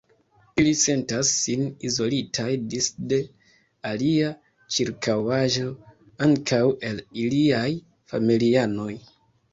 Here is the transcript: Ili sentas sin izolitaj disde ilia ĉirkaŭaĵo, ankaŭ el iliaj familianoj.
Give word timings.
Ili 0.61 0.69
sentas 0.83 1.33
sin 1.41 1.65
izolitaj 1.89 2.47
disde 2.71 3.19
ilia 3.91 4.31
ĉirkaŭaĵo, 4.77 5.69
ankaŭ 6.29 6.63
el 6.91 7.01
iliaj 7.27 7.69
familianoj. 8.15 8.93